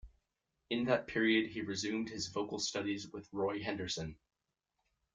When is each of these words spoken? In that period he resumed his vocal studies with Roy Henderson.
In 0.71 0.85
that 0.85 1.05
period 1.05 1.51
he 1.51 1.61
resumed 1.61 2.09
his 2.09 2.25
vocal 2.25 2.57
studies 2.57 3.07
with 3.11 3.29
Roy 3.31 3.59
Henderson. 3.61 4.17